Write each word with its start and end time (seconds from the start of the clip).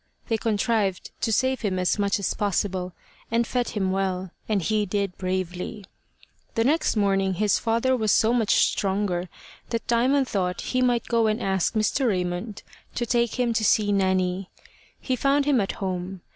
They 0.29 0.37
contrived 0.39 1.11
to 1.21 1.31
save 1.31 1.61
him 1.61 1.77
as 1.77 1.99
much 1.99 2.17
as 2.17 2.33
possible, 2.33 2.93
and 3.29 3.45
fed 3.45 3.69
him 3.77 3.91
well, 3.91 4.31
and 4.49 4.59
he 4.59 4.83
did 4.87 5.15
bravely. 5.15 5.85
The 6.55 6.63
next 6.63 6.95
morning 6.95 7.35
his 7.35 7.59
father 7.59 7.95
was 7.95 8.11
so 8.11 8.33
much 8.33 8.55
stronger 8.71 9.29
that 9.69 9.85
Diamond 9.85 10.27
thought 10.27 10.61
he 10.61 10.81
might 10.81 11.05
go 11.05 11.27
and 11.27 11.39
ask 11.39 11.75
Mr. 11.75 12.07
Raymond 12.07 12.63
to 12.95 13.05
take 13.05 13.39
him 13.39 13.53
to 13.53 13.63
see 13.63 13.91
Nanny. 13.91 14.49
He 14.99 15.15
found 15.15 15.45
him 15.45 15.61
at 15.61 15.73
home. 15.73 16.21